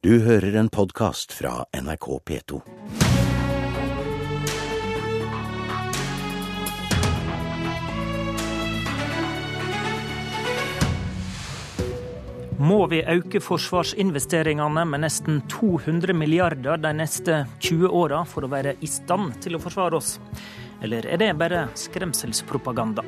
Du 0.00 0.14
hører 0.24 0.54
en 0.56 0.68
podkast 0.72 1.34
fra 1.36 1.66
NRK 1.76 2.06
P2. 2.24 2.58
Må 12.56 12.78
vi 12.88 13.02
øke 13.04 13.42
forsvarsinvesteringene 13.44 14.86
med 14.88 15.04
nesten 15.04 15.42
200 15.52 16.16
milliarder 16.16 16.80
de 16.80 16.96
neste 16.96 17.42
20 17.60 17.92
åra 17.92 18.24
for 18.24 18.48
å 18.48 18.52
være 18.56 18.78
i 18.80 18.88
stand 18.88 19.36
til 19.44 19.60
å 19.60 19.60
forsvare 19.60 20.00
oss? 20.00 20.14
Eller 20.80 21.12
er 21.12 21.20
det 21.20 21.34
bare 21.36 21.66
skremselspropaganda? 21.76 23.04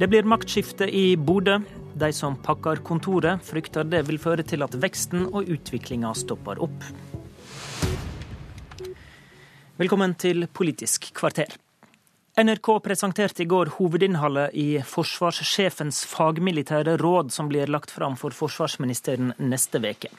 Det 0.00 0.08
blir 0.08 0.24
maktskifte 0.24 0.88
i 0.88 1.10
Bodø. 1.20 1.60
De 1.94 2.12
som 2.12 2.34
pakker 2.36 2.80
kontoret, 2.82 3.42
frykter 3.46 3.86
det 3.86 4.00
vil 4.08 4.18
føre 4.18 4.42
til 4.42 4.64
at 4.66 4.72
veksten 4.82 5.28
og 5.30 5.46
utviklinga 5.46 6.10
stopper 6.18 6.58
opp. 6.64 6.88
Velkommen 9.78 10.16
til 10.18 10.48
Politisk 10.50 11.12
kvarter. 11.14 11.54
NRK 12.34 12.72
presenterte 12.82 13.44
i 13.44 13.46
går 13.46 13.76
hovedinnholdet 13.76 14.56
i 14.58 14.66
forsvarssjefens 14.82 16.02
fagmilitære 16.10 16.96
råd, 16.98 17.30
som 17.30 17.46
blir 17.46 17.70
lagt 17.70 17.94
fram 17.94 18.18
for 18.18 18.34
forsvarsministeren 18.34 19.30
neste 19.38 19.78
uke. 19.78 20.10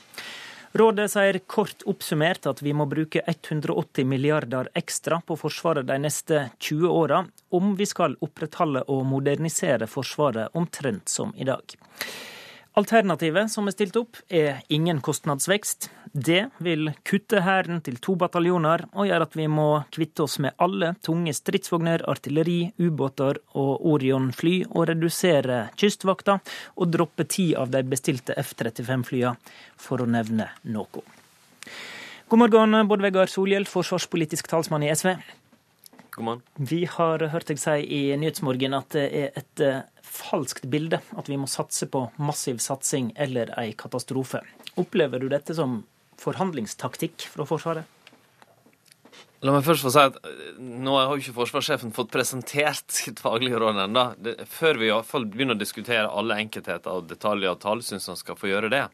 Rådet 0.76 1.12
sier 1.12 1.38
kort 1.48 1.86
oppsummert 1.88 2.50
at 2.52 2.60
vi 2.60 2.74
må 2.76 2.84
bruke 2.92 3.22
180 3.24 4.04
milliarder 4.12 4.68
ekstra 4.76 5.22
på 5.24 5.38
Forsvaret 5.40 5.88
de 5.88 5.96
neste 6.04 6.42
20 6.60 6.90
åra, 6.92 7.22
om 7.56 7.70
vi 7.80 7.88
skal 7.88 8.18
opprettholde 8.20 8.82
og 8.92 9.06
modernisere 9.08 9.88
Forsvaret 9.88 10.52
omtrent 10.60 11.08
som 11.08 11.32
i 11.40 11.48
dag. 11.48 11.78
Alternativet 12.76 13.48
som 13.54 13.70
er 13.70 13.72
stilt 13.72 13.96
opp, 13.96 14.18
er 14.28 14.58
ingen 14.68 14.98
kostnadsvekst. 15.00 15.88
Det 16.12 16.42
vil 16.64 16.90
kutte 17.08 17.40
Hæren 17.46 17.80
til 17.86 18.02
to 18.04 18.18
bataljoner, 18.20 18.84
og 18.92 19.08
gjøre 19.08 19.28
at 19.30 19.38
vi 19.40 19.46
må 19.48 19.68
kvitte 19.96 20.26
oss 20.26 20.36
med 20.44 20.58
alle 20.60 20.90
tunge 21.06 21.32
stridsvogner, 21.38 22.04
artilleri, 22.12 22.74
ubåter 22.84 23.40
og 23.56 23.86
Orion-fly, 23.94 24.58
og 24.74 24.90
redusere 24.92 25.62
Kystvakta, 25.80 26.42
og 26.76 26.92
droppe 26.92 27.24
ti 27.32 27.54
av 27.56 27.72
de 27.72 27.80
bestilte 27.88 28.36
F-35-flyene, 28.44 29.40
for 29.80 30.04
å 30.04 30.10
nevne 30.12 30.50
noe. 30.68 31.06
God 32.28 32.42
morgen, 32.42 32.82
Bård 32.92 33.08
Vegar 33.08 33.32
Solhjell, 33.32 33.70
forsvarspolitisk 33.72 34.52
talsmann 34.52 34.84
i 34.84 34.92
SV. 34.92 35.14
God 36.16 36.26
morgen. 36.26 36.44
Vi 36.56 36.86
har 36.88 37.24
hørt 37.34 37.50
deg 37.52 37.60
si 37.60 37.74
i 37.92 38.02
Nyhetsmorgen 38.16 38.76
at 38.78 38.96
det 38.96 39.06
er 39.20 39.40
et 39.42 39.64
eh, 39.64 39.82
falskt 40.00 40.70
bilde 40.72 41.02
at 41.20 41.28
vi 41.28 41.36
må 41.40 41.50
satse 41.52 41.90
på 41.92 42.06
massiv 42.24 42.62
satsing 42.64 43.12
eller 43.20 43.52
ei 43.60 43.74
katastrofe. 43.76 44.40
Opplever 44.80 45.20
du 45.20 45.28
dette 45.34 45.56
som 45.58 45.82
forhandlingstaktikk 46.22 47.28
fra 47.34 47.48
Forsvaret? 47.50 47.92
La 49.44 49.52
meg 49.54 49.66
først 49.68 49.84
få 49.84 49.92
si 49.92 50.04
at 50.08 50.16
eh, 50.24 50.56
nå 50.58 50.96
har 50.96 51.12
jo 51.12 51.20
ikke 51.20 51.36
forsvarssjefen 51.36 51.92
fått 51.96 52.14
presentert 52.14 52.88
sitt 53.02 53.20
faglige 53.24 53.60
råd 53.62 53.84
ennå. 53.84 54.06
Før 54.48 54.80
vi 54.80 54.88
i 54.90 54.94
hvert 54.94 55.10
fall 55.10 55.28
begynner 55.30 55.58
å 55.58 55.62
diskutere 55.62 56.08
alle 56.08 56.40
enkeltheter 56.46 56.96
og 56.96 57.10
detaljer 57.12 57.54
og 57.54 57.62
tall, 57.66 57.84
syns 57.84 58.08
han 58.12 58.20
skal 58.20 58.40
få 58.40 58.54
gjøre 58.54 58.72
det. 58.74 58.86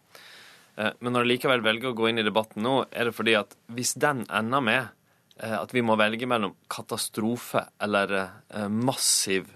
Eh, 0.81 0.89
men 0.99 1.13
når 1.13 1.25
jeg 1.25 1.31
likevel 1.35 1.63
velger 1.69 1.91
å 1.91 1.99
gå 2.01 2.09
inn 2.09 2.23
i 2.23 2.25
debatten 2.25 2.65
nå, 2.65 2.79
er 2.89 3.11
det 3.11 3.15
fordi 3.15 3.37
at 3.39 3.55
hvis 3.71 3.93
den 4.01 4.25
ender 4.25 4.65
med 4.65 4.97
at 5.41 5.71
vi 5.73 5.81
må 5.81 5.95
velge 5.97 6.27
mellom 6.29 6.53
katastrofe 6.69 7.63
eller 7.81 8.11
massiv 8.69 9.47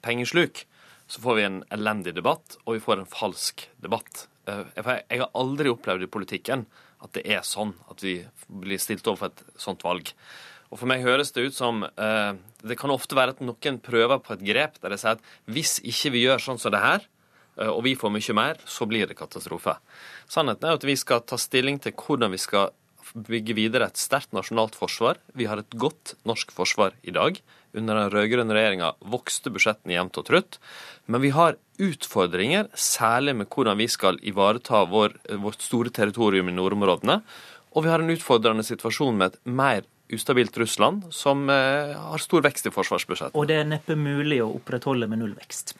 pengesluk, 0.00 0.62
så 1.06 1.20
får 1.20 1.36
vi 1.36 1.44
en 1.44 1.58
elendig 1.74 2.14
debatt, 2.16 2.56
og 2.64 2.78
vi 2.78 2.82
får 2.82 3.02
en 3.02 3.10
falsk 3.10 3.66
debatt. 3.84 4.24
Jeg 4.46 5.20
har 5.20 5.30
aldri 5.36 5.68
opplevd 5.72 6.06
i 6.06 6.10
politikken 6.10 6.64
at 7.04 7.12
det 7.16 7.24
er 7.28 7.44
sånn 7.46 7.74
at 7.90 8.02
vi 8.02 8.18
blir 8.46 8.80
stilt 8.80 9.06
overfor 9.06 9.32
et 9.32 9.60
sånt 9.60 9.84
valg. 9.86 10.12
Og 10.70 10.80
For 10.80 10.90
meg 10.90 11.04
høres 11.06 11.30
det 11.34 11.44
ut 11.46 11.54
som 11.54 11.84
eh, 11.86 12.32
Det 12.58 12.74
kan 12.78 12.90
ofte 12.90 13.14
være 13.14 13.36
at 13.36 13.42
noen 13.44 13.76
prøver 13.82 14.18
på 14.18 14.34
et 14.34 14.42
grep 14.48 14.80
der 14.82 14.90
de 14.90 14.98
sier 14.98 15.14
at 15.14 15.28
hvis 15.46 15.76
ikke 15.86 16.10
vi 16.16 16.24
gjør 16.24 16.42
sånn 16.42 16.58
som 16.58 16.74
det 16.74 16.82
her, 16.82 17.04
eh, 17.60 17.70
og 17.70 17.84
vi 17.86 17.94
får 17.98 18.10
mye 18.14 18.36
mer, 18.36 18.58
så 18.66 18.88
blir 18.90 19.06
det 19.06 19.18
katastrofe. 19.18 19.76
Sannheten 20.26 20.66
er 20.66 20.80
at 20.80 20.88
vi 20.88 20.96
skal 20.98 21.22
ta 21.22 21.38
stilling 21.38 21.78
til 21.82 21.94
hvordan 21.94 22.34
vi 22.34 22.42
skal 22.42 22.74
bygge 23.14 23.56
videre 23.56 23.88
et 23.90 24.00
sterkt 24.00 24.34
nasjonalt 24.36 24.76
forsvar. 24.78 25.20
Vi 25.36 25.46
har 25.46 25.62
et 25.62 25.76
godt 25.78 26.14
norsk 26.28 26.52
forsvar 26.54 26.96
i 27.06 27.14
dag. 27.14 27.40
Under 27.76 27.98
den 28.00 28.12
rød-grønne 28.14 28.56
regjeringa 28.56 28.92
vokste 29.12 29.52
budsjettene 29.52 29.96
jevnt 29.96 30.18
og 30.20 30.28
trutt. 30.28 30.58
Men 31.06 31.22
vi 31.22 31.32
har 31.36 31.58
utfordringer, 31.82 32.70
særlig 32.72 33.36
med 33.36 33.50
hvordan 33.52 33.76
vi 33.78 33.88
skal 33.92 34.18
ivareta 34.24 34.86
vår, 34.88 35.18
vårt 35.42 35.62
store 35.64 35.92
territorium 35.92 36.48
i 36.48 36.56
nordområdene. 36.56 37.20
Og 37.76 37.84
vi 37.84 37.92
har 37.92 38.00
en 38.00 38.14
utfordrende 38.14 38.64
situasjon 38.64 39.18
med 39.20 39.34
et 39.34 39.40
mer 39.44 39.84
ustabilt 40.12 40.56
Russland, 40.58 41.08
som 41.10 41.48
eh, 41.50 41.92
har 41.98 42.22
stor 42.22 42.44
vekst 42.46 42.68
i 42.68 42.72
forsvarsbudsjettet. 42.72 43.36
Og 43.36 43.48
det 43.50 43.60
er 43.60 43.68
neppe 43.68 43.96
mulig 43.98 44.38
å 44.44 44.52
opprettholde 44.54 45.08
med 45.10 45.20
nullvekst? 45.20 45.74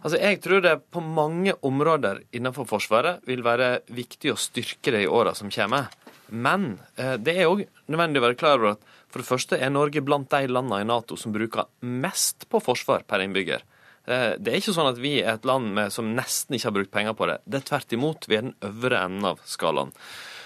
Altså, 0.00 0.18
Jeg 0.20 0.40
tror 0.44 0.62
det 0.64 0.76
på 0.92 1.02
mange 1.04 1.54
områder 1.66 2.22
innenfor 2.32 2.68
Forsvaret 2.68 3.24
vil 3.28 3.42
være 3.44 3.80
viktig 3.92 4.32
å 4.32 4.38
styrke 4.40 4.94
det 4.94 5.04
i 5.04 5.10
åra 5.10 5.34
som 5.36 5.52
kommer. 5.52 5.90
Men 6.30 6.78
eh, 6.96 7.16
det 7.18 7.36
er 7.36 7.50
òg 7.50 7.64
nødvendig 7.90 8.22
å 8.22 8.26
være 8.28 8.38
klar 8.40 8.58
over 8.60 8.76
at 8.76 8.96
for 9.10 9.22
det 9.22 9.28
første 9.28 9.58
er 9.58 9.72
Norge 9.74 10.02
blant 10.06 10.30
de 10.30 10.46
landene 10.50 10.84
i 10.84 10.88
Nato 10.88 11.18
som 11.18 11.34
bruker 11.34 11.68
mest 11.82 12.46
på 12.50 12.62
forsvar 12.62 13.04
per 13.10 13.24
innbygger. 13.24 13.64
Eh, 14.06 14.32
det 14.38 14.52
er 14.52 14.60
ikke 14.60 14.74
sånn 14.76 14.90
at 14.90 15.00
vi 15.02 15.18
er 15.20 15.34
et 15.34 15.48
land 15.48 15.72
med, 15.76 15.92
som 15.94 16.12
nesten 16.16 16.56
ikke 16.56 16.70
har 16.70 16.76
brukt 16.78 16.94
penger 16.94 17.16
på 17.18 17.30
det. 17.30 17.40
Det 17.46 17.60
er 17.60 17.70
tvert 17.72 17.96
imot. 17.96 18.28
Vi 18.30 18.38
er 18.38 18.46
den 18.48 18.58
øvre 18.66 19.04
enden 19.04 19.32
av 19.32 19.42
skalaen. 19.48 19.94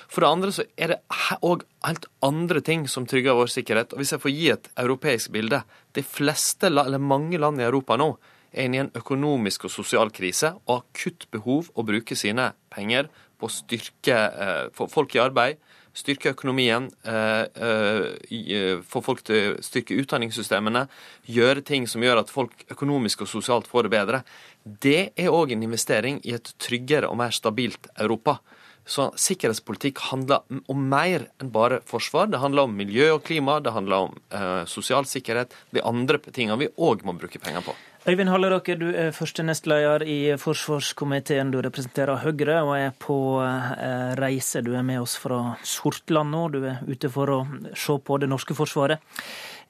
For 0.08 0.22
det 0.22 0.30
andre 0.30 0.52
så 0.54 0.64
er 0.78 0.92
det 0.92 1.00
òg 1.42 1.64
helt 1.86 2.06
andre 2.22 2.60
ting 2.64 2.84
som 2.90 3.06
trygger 3.08 3.36
vår 3.36 3.50
sikkerhet. 3.50 3.94
Og 3.94 4.02
hvis 4.02 4.14
jeg 4.14 4.22
får 4.22 4.34
gi 4.34 4.50
et 4.52 4.70
europeisk 4.78 5.32
bilde 5.34 5.64
De 5.94 6.02
fleste, 6.02 6.66
eller 6.68 6.98
mange 6.98 7.38
land 7.38 7.60
i 7.60 7.66
Europa 7.66 7.96
nå 7.98 8.14
er 8.54 8.66
inne 8.66 8.78
i 8.78 8.82
en 8.84 8.92
økonomisk 8.94 9.66
og 9.66 9.72
sosial 9.74 10.10
krise 10.14 10.52
og 10.64 10.72
har 10.72 10.82
akutt 10.84 11.26
behov 11.34 11.70
å 11.74 11.84
bruke 11.86 12.16
sine 12.18 12.52
penger 12.70 13.08
på 13.38 13.48
å 13.48 13.52
styrke 13.52 14.14
eh, 14.14 14.66
få 14.74 14.86
folk 14.90 15.14
i 15.16 15.22
arbeid, 15.22 15.58
styrke 15.94 16.32
økonomien, 16.34 16.90
eh, 17.06 17.46
eh, 17.54 18.80
få 18.82 19.02
folk 19.02 19.22
til 19.24 19.54
å 19.54 19.62
styrke 19.62 19.96
utdanningssystemene, 20.02 20.88
gjøre 21.26 21.64
ting 21.64 21.86
som 21.86 22.02
gjør 22.02 22.24
at 22.24 22.30
folk 22.30 22.66
økonomisk 22.70 23.22
og 23.22 23.30
sosialt 23.30 23.70
får 23.70 23.86
det 23.86 23.94
bedre. 23.94 24.22
Det 24.64 25.12
er 25.16 25.30
òg 25.30 25.52
en 25.52 25.62
investering 25.62 26.20
i 26.24 26.34
et 26.34 26.52
tryggere 26.58 27.08
og 27.08 27.16
mer 27.16 27.30
stabilt 27.30 27.86
Europa. 27.96 28.40
Så 28.84 29.08
sikkerhetspolitikk 29.16 29.98
handler 30.10 30.42
om 30.68 30.88
mer 30.90 31.28
enn 31.40 31.50
bare 31.52 31.80
forsvar. 31.88 32.28
Det 32.28 32.42
handler 32.42 32.66
om 32.66 32.76
miljø 32.76 33.14
og 33.14 33.24
klima, 33.24 33.56
det 33.64 33.72
handler 33.72 34.10
om 34.10 34.18
eh, 34.30 34.64
sosial 34.68 35.08
sikkerhet, 35.08 35.54
de 35.72 35.80
andre 35.80 36.20
tingene 36.26 36.58
vi 36.60 36.72
òg 36.76 37.04
må 37.04 37.16
bruke 37.16 37.40
penger 37.40 37.64
på. 37.64 37.72
Øyvind 38.04 38.28
Halleraker, 38.28 38.76
du 38.76 38.90
er 38.92 39.14
første 39.16 39.40
nestleder 39.48 40.02
i 40.04 40.34
forsvarskomiteen. 40.36 41.48
Du 41.48 41.62
representerer 41.64 42.20
Høyre 42.20 42.58
og 42.60 42.74
er 42.76 42.90
på 43.00 43.16
eh, 43.40 44.10
reise. 44.20 44.60
Du 44.60 44.74
er 44.76 44.84
med 44.84 45.00
oss 45.00 45.14
fra 45.16 45.54
Sortland 45.64 46.28
nå. 46.34 46.42
Du 46.52 46.58
er 46.68 46.82
ute 46.84 47.08
for 47.08 47.32
å 47.32 47.38
se 47.72 47.96
på 48.04 48.18
det 48.20 48.28
norske 48.28 48.52
forsvaret. 48.58 49.00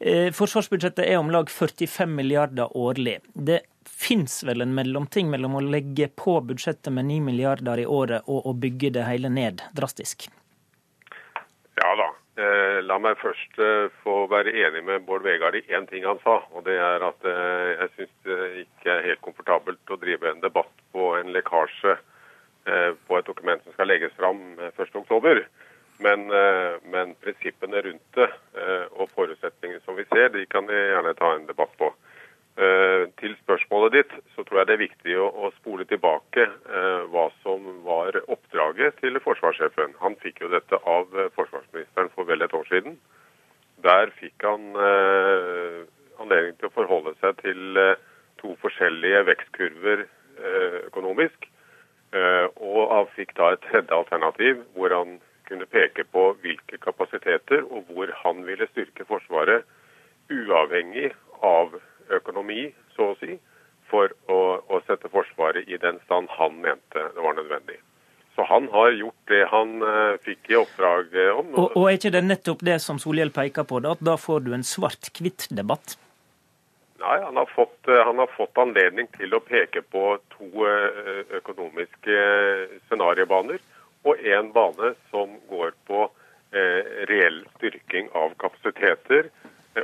Eh, 0.03 0.33
forsvarsbudsjettet 0.35 1.07
er 1.07 1.21
om 1.21 1.31
lag 1.31 1.47
45 1.47 2.11
milliarder 2.11 2.75
årlig. 2.75 3.21
Det 3.35 3.61
fins 3.87 4.41
vel 4.43 4.67
en 4.67 4.75
mellomting 4.75 5.31
mellom 5.31 5.55
å 5.55 5.63
legge 5.63 6.11
på 6.11 6.41
budsjettet 6.43 6.91
med 6.91 7.07
9 7.13 7.23
milliarder 7.31 7.85
i 7.85 7.87
året 7.87 8.27
og 8.27 8.51
å 8.51 8.59
bygge 8.59 8.97
det 8.99 9.07
hele 9.07 9.31
ned 9.31 9.63
drastisk? 9.79 10.27
Ja 11.79 11.95
da. 12.03 12.04
Eh, 12.35 12.81
la 12.83 12.97
meg 12.99 13.15
først 13.21 13.61
eh, 13.63 13.93
få 14.03 14.25
være 14.27 14.51
enig 14.59 14.81
med 14.83 15.05
Bård 15.07 15.23
Vegar 15.23 15.55
i 15.55 15.61
én 15.71 15.85
ting 15.87 16.03
han 16.03 16.19
sa. 16.25 16.41
og 16.51 16.65
det 16.67 16.75
er 16.83 17.05
at 17.07 17.29
eh, 17.31 17.69
Jeg 17.79 17.91
syns 17.95 18.17
det 18.27 18.39
ikke 18.65 18.91
er 18.91 19.07
helt 19.07 19.23
komfortabelt 19.23 19.93
å 19.95 19.99
drive 20.03 20.33
en 20.33 20.43
debatt 20.43 20.83
på 20.93 21.13
en 21.21 21.31
lekkasje 21.35 21.97
på 22.65 23.19
et 23.19 23.27
dokument 23.29 23.61
som 23.61 23.75
skal 23.75 23.91
legges 23.91 24.15
fram 24.17 24.39
1.10. 24.57 25.43
Men, 26.01 26.23
men 26.89 27.11
prinsippene 27.21 27.83
rundt 27.85 28.17
det 28.17 28.29
og 28.97 29.11
forutsetningene 29.13 29.83
som 29.85 29.99
vi 29.99 30.07
ser, 30.09 30.31
de 30.33 30.47
kan 30.49 30.65
vi 30.65 30.79
gjerne 30.79 31.13
ta 31.19 31.35
en 31.35 31.45
debatt 31.45 31.75
på. 31.77 31.91
Til 33.21 33.37
spørsmålet 33.43 33.99
ditt, 33.99 34.17
så 34.33 34.47
tror 34.49 34.63
jeg 34.63 34.71
det 34.71 34.77
er 34.79 34.83
viktig 34.87 35.19
å, 35.21 35.53
spole 35.59 35.85
tilbake 35.93 36.49
hva 37.13 37.27
som 37.43 37.69
var 37.85 38.17
oppdraget 38.55 38.97
til 39.03 39.19
forsvarssjefen. 39.21 39.95
Han 40.01 40.17
fikk 40.23 40.43
jo 40.45 40.51
dette 40.53 40.79
av 40.87 41.11
eh, 41.19 41.31
forsvarsministeren 41.35 42.11
for 42.15 42.29
vel 42.29 42.45
et 42.45 42.55
år 42.55 42.67
siden. 42.71 42.97
Der 43.85 44.13
fikk 44.19 44.47
han 44.47 44.71
eh, 44.79 45.85
anledning 46.23 46.57
til 46.59 46.71
å 46.71 46.75
forholde 46.75 47.15
seg 47.21 47.37
til 47.43 47.81
eh, 47.81 47.97
to 48.41 48.55
forskjellige 49.05 49.27
vekstkurver 49.27 50.07
eh, 50.39 50.87
økonomisk. 50.87 51.51
og 52.57 52.93
han 52.95 53.07
fikk 53.17 53.33
da 53.35 53.53
et 53.53 53.65
tredje 53.67 53.91
alternativ 53.91 54.61
hvor 54.77 54.93
han 54.95 55.21
kunne 55.49 55.67
peke 55.67 56.05
på 56.05 56.37
hvilke 56.43 56.79
kapasiteter 56.79 57.65
og 57.65 57.91
hvor 57.91 58.07
han 58.23 58.47
ville 58.47 58.67
styrke 58.71 59.05
Forsvaret, 59.05 59.65
uavhengig 60.31 61.11
av 61.43 61.75
økonomi, 62.15 62.73
så 62.95 63.11
å 63.11 63.17
si, 63.19 63.35
for 63.91 64.15
å, 64.31 64.63
å, 64.71 64.81
sette 64.87 65.11
Forsvaret 65.11 65.67
i 65.67 65.77
den 65.77 65.99
stand 66.05 66.31
han 66.39 66.55
mente 66.63 67.03
det 67.17 67.21
var 67.27 67.35
nødvendig. 67.35 67.81
Så 68.37 68.47
han 68.47 68.71
har 68.71 68.95
gjort 68.95 69.29
det 69.29 69.43
han 69.51 69.83
uh, 69.83 70.15
fikk 70.23 70.51
i 70.51 70.57
oppdrag 70.63 71.19
om. 71.35 71.51
Og, 71.51 71.75
og, 71.75 71.91
er 71.91 71.99
ikke 71.99 72.15
det 72.15 72.25
nettopp 72.25 72.63
det 72.63 72.79
som 72.79 73.03
Solhjell 73.03 73.35
peker 73.35 73.67
på, 73.67 73.83
da, 73.83 73.99
at 73.99 74.07
da 74.07 74.15
får 74.15 74.47
du 74.47 74.55
en 74.55 74.63
svart-hvitt-debatt? 74.63 75.99
Nei, 77.05 77.19
han 77.21 77.37
har, 77.37 77.49
fått, 77.53 77.79
han 77.85 78.19
har, 78.19 78.31
fått, 78.33 78.57
anledning 78.59 79.11
til 79.13 79.35
å 79.37 79.43
peke 79.45 79.83
på 79.93 80.17
to 80.33 80.69
økonomiske 81.37 82.15
scenariobaner 82.87 83.61
og 84.09 84.23
én 84.25 84.49
bane 84.55 84.95
som 85.11 85.35
går 85.51 85.75
på 85.85 86.07
reell 87.11 87.43
styrking 87.59 88.09
av 88.17 88.33
kapasiteter, 88.41 89.29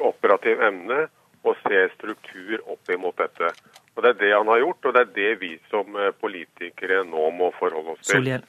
operativ 0.00 0.62
emne 0.64 1.02
og 1.42 1.56
se 1.64 1.82
struktur 1.96 2.60
opp 2.68 2.90
imot 2.92 3.16
dette. 3.20 3.52
Og 3.96 4.02
Det 4.02 4.10
er 4.10 4.20
det 4.20 4.32
han 4.32 4.48
har 4.48 4.62
gjort, 4.62 4.86
og 4.86 4.94
det 4.94 5.00
er 5.00 5.12
det 5.16 5.32
vi 5.42 5.50
som 5.70 5.96
eh, 5.96 6.12
politikere 6.20 7.02
nå 7.04 7.30
må 7.36 7.50
forholde 7.58 7.96
oss 7.96 8.04
til. 8.04 8.20
Solhjell. 8.20 8.44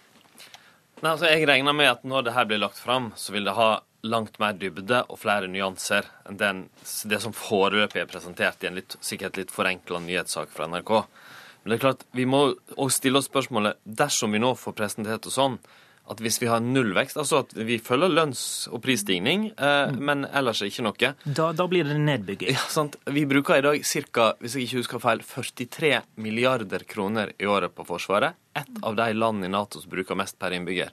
Nei, 1.02 1.16
altså 1.16 1.30
jeg 1.32 1.48
regner 1.50 1.74
med 1.74 1.90
at 1.90 2.04
når 2.06 2.28
det 2.28 2.36
her 2.36 2.46
blir 2.50 2.62
lagt 2.62 2.78
fram, 2.78 3.10
så 3.18 3.34
vil 3.34 3.48
det 3.48 3.58
ha 3.58 3.72
langt 4.06 4.38
mer 4.42 4.54
dybde 4.58 5.04
og 5.10 5.20
flere 5.22 5.50
nyanser 5.50 6.08
enn 6.30 6.38
den, 6.38 6.64
det 7.10 7.22
som 7.22 7.34
foreløpig 7.38 8.02
er 8.04 8.10
presentert 8.10 8.64
i 8.64 8.70
en 8.70 8.78
litt, 8.78 8.98
sikkert 9.02 9.38
litt 9.38 9.54
forenkla 9.54 10.02
nyhetssak 10.02 10.54
fra 10.54 10.70
NRK. 10.70 10.94
Men 11.62 11.74
det 11.74 11.78
er 11.78 11.84
klart, 11.86 12.06
vi 12.18 12.26
må 12.30 12.42
også 12.76 12.98
stille 12.98 13.22
oss 13.22 13.30
spørsmålet 13.30 13.82
dersom 13.86 14.34
vi 14.34 14.42
nå 14.42 14.56
får 14.58 14.78
presentert 14.78 15.26
det 15.26 15.34
sånn, 15.34 15.60
at 16.12 16.22
hvis 16.22 16.40
vi 16.42 16.50
har 16.50 16.64
nullvekst, 16.66 17.18
altså 17.22 17.44
at 17.44 17.54
vi 17.56 17.78
følger 17.82 18.12
lønns- 18.12 18.66
og 18.74 18.82
prisstigning, 18.84 19.52
eh, 19.54 19.92
mm. 19.94 20.00
men 20.02 20.26
ellers 20.28 20.64
ikke 20.66 20.84
noe 20.84 21.14
Da, 21.24 21.52
da 21.54 21.68
blir 21.70 21.86
det 21.88 21.98
nedbygging. 22.02 22.56
Ja, 22.58 22.66
sant. 22.74 22.98
Vi 23.06 23.28
bruker 23.30 23.58
i 23.62 23.66
dag 23.66 23.86
ca. 24.12 24.32
hvis 24.42 24.58
jeg 24.58 24.68
ikke 24.68 24.82
husker 24.82 25.04
feil, 25.04 25.22
43 25.22 26.02
milliarder 26.18 26.86
kroner 26.90 27.34
i 27.38 27.46
året 27.46 27.74
på 27.78 27.86
Forsvaret. 27.88 28.41
Et 28.60 28.80
av 28.84 28.96
de 29.00 29.12
landene 29.16 29.48
i 29.48 29.54
Nato 29.54 29.82
som 29.82 29.92
bruker 29.92 30.18
mest 30.20 30.38
per 30.42 30.56
innbygger. 30.56 30.92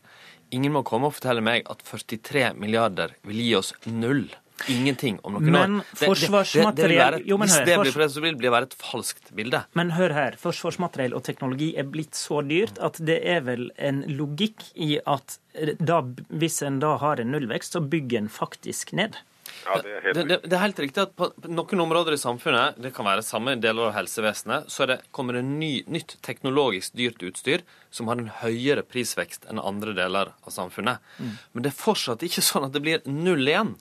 Ingen 0.55 0.76
må 0.76 0.84
komme 0.87 1.10
og 1.10 1.16
fortelle 1.16 1.43
meg 1.44 1.66
at 1.69 1.82
43 1.84 2.52
milliarder 2.56 3.16
vil 3.26 3.43
gi 3.43 3.55
oss 3.58 3.75
null 3.87 4.28
ingenting 4.66 5.19
om 5.22 5.37
noen 5.37 5.52
men 5.52 5.76
år. 5.78 5.90
forsvarsmateriell 6.00 7.20
jo, 7.28 7.38
Hvis 7.38 7.56
det 7.66 7.76
blir 7.78 7.94
det, 7.94 8.08
så 8.10 8.22
vil 8.25 8.38
det 8.40 8.52
være 8.52 8.69
et 8.70 8.76
falskt 8.81 9.31
bilde. 9.37 9.62
Men 9.78 9.93
hør 9.94 10.14
her. 10.16 10.38
Forsvarsmateriell 10.40 11.14
og 11.16 11.22
teknologi 11.28 11.70
er 11.78 11.87
blitt 11.88 12.19
så 12.19 12.40
dyrt 12.46 12.81
at 12.82 12.99
det 12.99 13.20
er 13.22 13.44
vel 13.46 13.69
en 13.76 14.02
logikk 14.08 14.64
i 14.75 14.96
at 15.06 15.38
da, 15.78 16.02
hvis 16.28 16.62
en 16.66 16.81
da 16.82 16.96
har 17.02 17.22
en 17.22 17.32
nullvekst, 17.34 17.76
så 17.76 17.84
bygger 17.84 18.25
en 18.25 18.32
faktisk 18.32 18.94
ned. 18.99 19.19
Ja, 19.67 19.79
det, 19.85 19.95
er 19.97 20.06
helt... 20.06 20.19
Det, 20.19 20.39
det, 20.45 20.55
er 20.55 20.62
helt 20.62 20.83
riktig 20.83 21.03
at 21.05 21.15
på 21.19 21.29
noen 21.49 21.85
områder 21.85 22.17
i 22.17 22.21
samfunnet, 22.21 22.79
det 22.83 22.93
kan 22.97 23.09
være 23.09 23.25
samme 23.27 23.56
deler 23.61 23.91
av 23.91 23.97
helsevesenet, 23.97 24.71
så 24.73 24.89
det, 24.91 25.00
kommer 25.15 25.39
det 25.39 25.45
ny, 25.49 25.73
nytt 25.91 26.17
teknologisk 26.27 26.97
dyrt 26.99 27.25
utstyr 27.27 27.65
som 27.95 28.11
har 28.11 28.21
en 28.21 28.33
høyere 28.43 28.85
prisvekst 28.87 29.49
enn 29.50 29.62
andre 29.62 29.97
deler 29.97 30.33
av 30.33 30.55
samfunnet. 30.55 31.05
Mm. 31.19 31.35
Men 31.53 31.67
det 31.67 31.73
er 31.73 31.81
fortsatt 31.81 32.25
ikke 32.27 32.45
sånn 32.45 32.69
at 32.69 32.77
det 32.77 32.85
blir 32.85 33.05
null 33.09 33.47
igjen. 33.49 33.77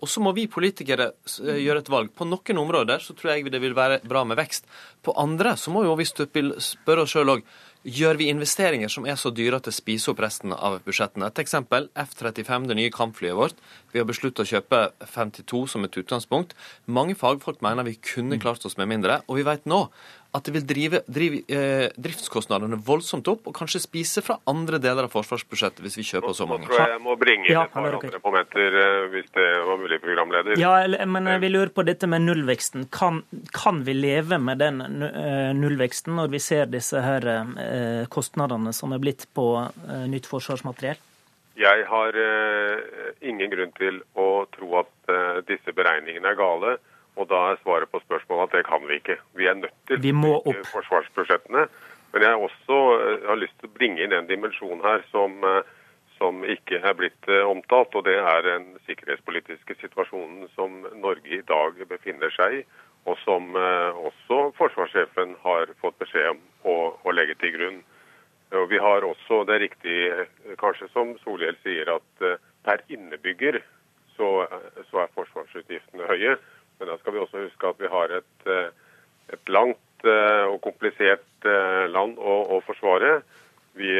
Og 0.00 0.08
så 0.08 0.22
må 0.24 0.32
vi 0.36 0.46
politikere 0.50 1.10
eh, 1.12 1.58
gjøre 1.60 1.82
et 1.82 1.90
valg. 1.92 2.12
På 2.16 2.26
noen 2.28 2.62
områder 2.62 3.02
så 3.04 3.16
tror 3.16 3.34
jeg 3.34 3.52
det 3.52 3.60
vil 3.62 3.76
være 3.76 4.00
bra 4.08 4.24
med 4.28 4.38
vekst. 4.40 4.68
På 5.04 5.14
andre 5.20 5.56
så 5.60 5.72
må 5.74 5.84
vi 5.98 6.08
spørre 6.08 7.04
oss 7.04 7.12
sjøl 7.12 7.36
òg 7.36 7.44
gjør 7.84 8.18
vi 8.20 8.28
investeringer 8.28 8.90
som 8.92 9.06
er 9.08 9.16
så 9.16 9.30
dyre 9.32 9.56
at 9.60 9.66
det 9.68 9.72
spiser 9.72 10.12
opp 10.12 10.20
resten 10.20 10.52
av 10.52 10.78
budsjettene. 10.84 11.30
Et 11.30 11.42
eksempel 11.42 11.88
F-35, 11.98 12.68
det 12.68 12.76
nye 12.76 12.92
kampflyet 12.92 13.38
vårt. 13.38 13.62
Vi 13.94 14.00
har 14.02 14.08
besluttet 14.08 14.44
å 14.44 14.50
kjøpe 14.50 14.82
52 15.14 15.62
som 15.72 15.86
et 15.86 15.96
utgangspunkt. 16.02 16.52
Mange 16.86 17.16
fagfolk 17.18 17.62
mener 17.64 17.88
vi 17.88 17.96
kunne 17.96 18.40
klart 18.42 18.66
oss 18.68 18.76
med 18.80 18.90
mindre. 18.92 19.22
Og 19.28 19.40
vi 19.40 19.46
vet 19.48 19.64
nå 19.70 19.86
at 20.30 20.46
det 20.46 20.52
vil 20.54 20.66
drive, 20.66 21.00
drive 21.10 21.40
eh, 21.50 21.88
driftskostnadene 21.98 22.78
voldsomt 22.86 23.26
opp, 23.32 23.48
og 23.50 23.54
kanskje 23.56 23.80
spise 23.82 24.22
fra 24.22 24.36
andre 24.50 24.78
deler 24.82 25.08
av 25.08 25.14
forsvarsbudsjettet 25.14 25.82
hvis 25.82 25.98
vi 25.98 26.04
kjøper 26.06 26.36
så 26.38 26.46
mange. 26.46 26.68
Nå 26.68 26.70
tror 26.70 26.82
jeg 26.84 26.92
jeg 26.94 27.02
må 27.02 27.16
bringe 27.18 27.48
inn 27.48 27.56
ja, 27.56 27.64
et 27.66 27.74
par 27.74 27.96
andre 27.98 28.20
momenter, 28.22 28.76
eh, 28.82 29.06
hvis 29.14 29.30
det 29.34 29.48
var 29.66 29.80
mulig, 29.82 29.98
programleder. 30.04 30.60
Ja, 30.60 30.74
men 31.10 31.26
vi 31.42 31.50
lurer 31.50 31.72
på 31.74 31.84
dette 31.88 32.06
med 32.10 32.22
nullveksten. 32.28 32.86
Kan, 32.94 33.24
kan 33.56 33.82
vi 33.86 33.96
leve 33.98 34.38
med 34.38 34.62
den 34.62 34.80
eh, 34.86 35.50
nullveksten 35.58 36.14
når 36.20 36.30
vi 36.36 36.42
ser 36.44 36.70
disse 36.70 37.02
her 37.02 37.26
eh, 37.34 38.06
kostnadene 38.12 38.74
som 38.76 38.94
er 38.94 39.02
blitt 39.02 39.26
på 39.34 39.48
nytt 40.10 40.30
forsvarsmateriell? 40.30 41.00
Jeg 41.60 41.82
har 41.90 42.16
ingen 43.26 43.50
grunn 43.52 43.72
til 43.76 43.98
å 44.16 44.46
tro 44.54 44.68
at 44.80 45.44
disse 45.44 45.74
beregningene 45.76 46.30
er 46.30 46.38
gale. 46.38 46.76
Og 47.18 47.26
da 47.28 47.40
er 47.50 47.62
svaret 47.62 47.90
på 47.90 48.00
spørsmålet 48.04 48.48
at 48.48 48.58
det 48.58 48.66
kan 48.68 48.84
vi 48.88 49.00
ikke. 49.00 49.16
Vi 49.36 49.48
er 49.50 49.58
nødt 49.58 49.74
til 49.88 50.02
vi 50.02 50.12
må 50.14 50.36
opp. 50.38 50.66
forsvarsbudsjettene. 50.72 51.66
Men 52.12 52.26
jeg 52.26 52.36
også 52.46 52.78
eh, 52.96 53.28
har 53.28 53.38
lyst 53.38 53.56
til 53.60 53.70
å 53.70 53.76
bringe 53.76 54.02
inn 54.02 54.14
en 54.14 54.28
dimensjon 54.28 54.82
her 54.82 55.04
som, 55.10 55.36
eh, 55.46 55.62
som 56.18 56.42
ikke 56.42 56.80
er 56.82 56.96
blitt 56.98 57.30
eh, 57.30 57.46
omtalt. 57.46 57.94
Og 57.94 58.06
det 58.08 58.16
er 58.18 58.46
den 58.46 58.72
sikkerhetspolitiske 58.88 59.78
situasjonen 59.82 60.48
som 60.56 60.82
Norge 60.98 61.38
i 61.38 61.44
dag 61.46 61.78
befinner 61.90 62.34
seg 62.34 62.60
i. 62.60 62.62
Og 63.08 63.16
som 63.22 63.54
også 63.56 64.50
forsvarssjefen 64.58 65.30
har 65.40 65.70
fått 65.80 65.96
beskjed 66.02 66.34
om 66.34 66.40
å, 66.68 66.74
å 67.00 67.14
legge 67.16 67.32
til 67.40 67.54
grunn. 67.54 67.78
Og 68.52 68.66
vi 68.68 68.76
har 68.82 69.06
også, 69.06 69.38
Det 69.48 69.54
er 69.54 69.62
riktig 69.64 69.96
kanskje 70.60 70.90
som 70.92 71.14
Solhjell 71.22 71.56
sier, 71.62 71.88
at 71.94 72.42
per 72.66 72.84
innebygger 72.92 73.62
så, 74.18 74.44
så 74.90 75.00
er 75.00 75.14
forsvarsutgiftene 75.16 76.10
høye. 76.12 76.36
Men 76.80 76.88
da 76.88 76.96
skal 76.98 77.12
vi 77.12 77.20
også 77.20 77.44
huske 77.44 77.68
at 77.68 77.80
vi 77.82 77.92
har 77.92 78.12
et, 78.16 78.48
eh, 78.48 78.72
et 79.36 79.52
langt 79.52 80.08
eh, 80.08 80.46
og 80.48 80.62
komplisert 80.64 81.48
eh, 81.48 81.84
land 81.92 82.16
å, 82.16 82.36
å 82.56 82.60
forsvare. 82.64 83.20
Vi, 83.76 83.90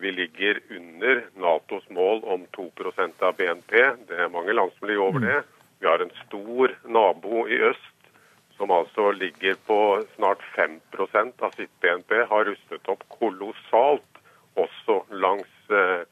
vi, 0.00 0.10
ligger 0.10 0.58
under 0.74 1.20
Natos 1.38 1.84
mål 1.94 2.24
om 2.28 2.42
2% 2.56 3.22
av 3.24 3.36
BNP. 3.38 3.76
Det 4.08 4.16
er 4.24 4.32
mange 4.32 4.56
land 4.56 4.72
som 4.74 4.88
ligger 4.88 5.04
over 5.04 5.22
det. 5.22 5.36
Vi 5.80 5.86
har 5.86 6.02
en 6.02 6.10
stor 6.24 6.74
nabo 6.90 7.44
i 7.46 7.60
øst 7.68 8.10
som 8.58 8.72
altså 8.74 9.12
ligger 9.16 9.54
på 9.68 9.78
snart 10.16 10.42
5% 10.56 11.46
av 11.46 11.54
sitt 11.56 11.70
BNP. 11.80 12.24
Har 12.32 12.50
rustet 12.50 12.90
opp 12.90 13.06
kolossalt 13.14 14.20
også 14.58 14.98
langs 15.22 15.70
eh, 15.70 16.02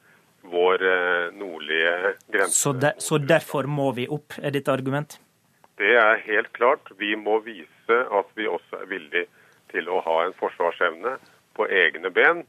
vår 0.47 0.85
nordlige 1.35 2.15
grense. 2.31 2.55
Så, 2.55 2.73
der, 2.73 2.95
så 3.03 3.19
derfor 3.19 3.67
må 3.67 3.91
vi 3.97 4.07
opp, 4.07 4.39
er 4.39 4.55
ditt 4.55 4.71
argument? 4.71 5.19
Helt 6.29 6.53
klart. 6.53 6.91
Vi 7.01 7.15
må 7.17 7.39
vise 7.41 7.97
at 8.19 8.31
vi 8.37 8.45
også 8.47 8.83
er 8.83 8.89
villige 8.91 9.25
til 9.73 9.89
å 9.89 9.99
ha 10.05 10.21
en 10.27 10.35
forsvarsevne 10.37 11.17
på 11.57 11.67
egne 11.67 12.11
ben. 12.13 12.43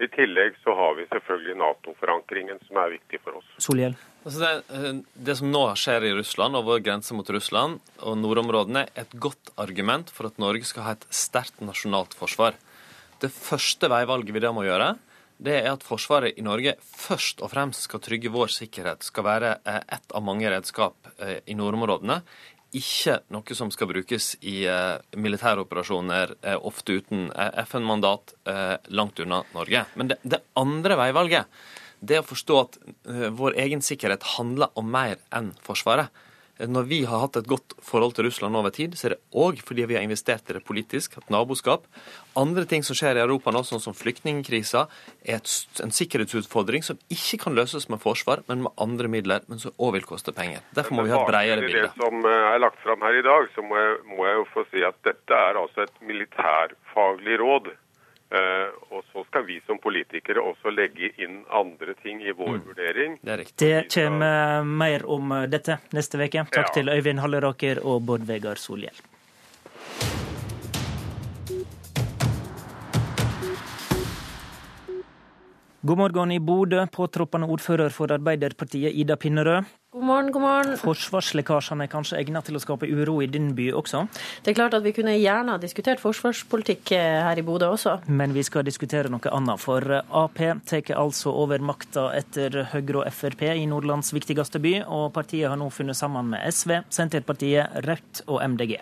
I 0.00 0.08
tillegg 0.12 0.58
så 0.60 0.74
har 0.76 0.96
vi 0.98 1.06
selvfølgelig 1.08 1.56
Nato-forankringen, 1.56 2.58
som 2.68 2.80
er 2.82 2.96
viktig 2.98 3.20
for 3.24 3.38
oss. 3.38 3.48
Solhjell. 3.64 3.96
Altså 4.26 4.42
det, 4.42 4.50
eh, 4.76 4.98
det, 5.28 5.36
som 5.38 5.52
nå 5.52 5.62
skjer 5.78 6.04
i 6.04 6.14
Russland 6.18 6.58
og 6.58 6.66
vår 6.68 6.82
grense 6.84 7.16
mot 7.16 7.28
Russland 7.32 7.78
og 8.02 8.18
nordområdene, 8.20 8.88
er 8.92 9.06
et 9.06 9.16
godt 9.16 9.52
argument 9.56 10.12
for 10.12 10.28
at 10.28 10.40
Norge 10.42 10.68
skal 10.68 10.88
ha 10.88 10.96
et 10.96 11.06
sterkt 11.08 11.62
nasjonalt 11.64 12.16
forsvar. 12.18 12.58
Det 13.22 13.32
første 13.32 13.88
veivalget 13.88 14.34
vi 14.36 14.44
da 14.44 14.52
må 14.52 14.66
gjøre, 14.66 14.96
det 15.36 15.54
er 15.60 15.70
at 15.74 15.84
Forsvaret 15.84 16.38
i 16.40 16.44
Norge 16.44 16.74
først 16.80 17.42
og 17.44 17.50
fremst 17.52 17.84
skal 17.84 18.00
trygge 18.00 18.32
vår 18.32 18.52
sikkerhet, 18.52 19.04
skal 19.04 19.24
være 19.24 19.54
eh, 19.68 19.80
ett 19.96 20.12
av 20.12 20.24
mange 20.24 20.48
redskap 20.52 20.96
eh, 21.20 21.40
i 21.46 21.56
nordområdene 21.56 22.22
ikke 22.76 23.20
noe 23.34 23.56
som 23.56 23.70
skal 23.72 23.88
brukes 23.90 24.34
i 24.42 24.58
militære 25.16 25.62
operasjoner, 25.62 26.34
uh, 26.42 26.58
ofte 26.66 26.98
uten 27.00 27.28
uh, 27.30 27.50
FN-mandat, 27.66 28.34
langt 28.88 29.20
unna 29.22 29.42
Norge. 29.54 29.84
Men 29.96 30.12
det, 30.12 30.20
det, 30.22 30.42
andre 30.58 30.98
veivalget 30.98 31.60
det 32.06 32.20
å 32.20 32.26
forstå 32.26 32.56
at 32.60 32.74
vår 33.34 33.56
egen 33.62 33.80
sikkerhet 33.82 34.22
handler 34.36 34.68
om 34.78 34.90
mer 34.92 35.16
enn 35.34 35.54
Forsvaret. 35.64 36.12
Når 36.56 36.86
vi 36.88 37.02
har 37.04 37.20
hatt 37.20 37.36
et 37.36 37.48
godt 37.48 37.74
forhold 37.84 38.14
til 38.16 38.24
Russland 38.24 38.56
over 38.56 38.72
tid, 38.72 38.94
så 38.96 39.08
er 39.08 39.14
det 39.14 39.20
òg 39.36 39.58
fordi 39.66 39.84
vi 39.90 39.98
har 39.98 40.04
investert 40.06 40.48
i 40.48 40.56
det 40.56 40.62
politisk, 40.64 41.18
et 41.20 41.32
naboskap. 41.32 41.84
Andre 42.36 42.64
ting 42.68 42.84
som 42.86 42.96
skjer 42.96 43.18
i 43.18 43.22
Europa 43.24 43.52
nå, 43.52 43.60
sånn 43.66 43.82
som 43.84 43.96
flyktningkrisa, 43.96 44.86
er 45.28 45.40
et, 45.40 45.52
en 45.84 45.92
sikkerhetsutfordring 45.92 46.84
som 46.86 47.00
ikke 47.12 47.42
kan 47.44 47.56
løses 47.56 47.90
med 47.92 48.00
forsvar, 48.00 48.40
men 48.48 48.64
med 48.64 48.72
andre 48.80 49.12
midler, 49.12 49.44
men 49.52 49.60
som 49.60 49.76
òg 49.76 49.98
vil 49.98 50.08
koste 50.08 50.32
penger. 50.36 50.64
Derfor 50.76 50.96
må 50.96 51.04
vi 51.04 51.12
ha 51.12 51.22
et 51.22 51.32
bredere 51.32 51.66
bilde. 51.66 51.88
Det 51.92 52.04
som 52.06 52.24
eh, 52.24 52.50
er 52.54 52.62
lagt 52.64 52.80
fram 52.84 53.04
her 53.04 53.20
i 53.20 53.24
dag, 53.26 53.50
så 53.52 53.64
må 53.64 53.80
jeg, 53.80 53.98
må 54.16 54.28
jeg 54.28 54.40
jo 54.40 54.46
få 54.54 54.68
si 54.70 54.84
at 54.86 54.96
dette 55.04 55.42
er 55.50 55.60
altså 55.60 55.84
et 55.84 56.00
militærfaglig 56.08 57.40
råd. 57.44 57.74
Uh, 58.26 58.72
og 58.90 59.04
så 59.12 59.22
skal 59.28 59.44
vi 59.46 59.60
som 59.66 59.78
politikere 59.78 60.42
også 60.42 60.72
legge 60.74 61.12
inn 61.22 61.44
andre 61.54 61.94
ting 62.02 62.24
i 62.26 62.34
vår 62.34 62.56
mm. 62.56 62.64
vurdering. 62.66 63.18
Det. 63.22 63.36
Det 63.54 63.74
kommer 63.94 64.64
mer 64.66 65.06
om 65.06 65.36
dette 65.50 65.78
neste 65.94 66.18
uke. 66.18 66.46
Takk 66.50 66.72
ja. 66.72 66.72
til 66.74 66.90
Øyvind 66.90 67.22
Halleraker 67.22 67.84
og 67.86 68.02
Bård 68.08 68.26
Vegar 68.26 68.58
Solhjell. 68.58 68.98
God 75.86 75.98
morgen 76.00 76.32
i 76.34 76.40
Bodø, 76.42 76.80
påtroppende 76.90 77.46
ordfører 77.46 77.92
for 77.94 78.10
Arbeiderpartiet 78.10 78.90
Ida 78.90 79.14
Pinnerød. 79.14 79.68
God 79.96 80.04
morgen, 80.04 80.26
god 80.32 80.42
morgen. 80.42 80.74
Forsvarslekkasjene 80.76 81.86
er 81.86 81.88
kanskje 81.88 82.18
egnet 82.18 82.44
til 82.44 82.58
å 82.58 82.60
skape 82.60 82.84
uro 82.84 83.14
i 83.24 83.28
din 83.32 83.46
by 83.56 83.70
også? 83.78 84.02
Det 84.44 84.50
er 84.52 84.56
klart 84.58 84.74
at 84.76 84.84
vi 84.84 84.90
kunne 84.92 85.14
gjerne 85.16 85.54
ha 85.54 85.60
diskutert 85.62 86.02
forsvarspolitikk 86.02 86.92
eh, 86.92 87.22
her 87.24 87.40
i 87.40 87.44
Bodø 87.46 87.70
også. 87.72 87.94
Men 88.12 88.34
vi 88.36 88.44
skal 88.44 88.66
diskutere 88.66 89.08
noe 89.08 89.32
annet, 89.32 89.62
for 89.62 89.80
Ap 89.96 90.36
tar 90.68 90.92
altså 91.00 91.32
over 91.32 91.64
makta 91.64 92.10
etter 92.18 92.66
Høyre 92.74 93.06
og 93.06 93.08
Frp 93.08 93.46
i 93.54 93.64
Nordlands 93.70 94.12
viktigste 94.12 94.60
by, 94.60 94.74
og 94.84 95.14
partiet 95.16 95.48
har 95.48 95.56
nå 95.56 95.70
funnet 95.72 95.96
sammen 95.96 96.28
med 96.34 96.44
SV, 96.44 96.82
Senterpartiet, 96.92 97.80
Rødt 97.88 98.26
og 98.26 98.44
MDG. 98.44 98.76